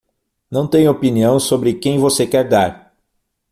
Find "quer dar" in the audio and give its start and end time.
2.25-2.91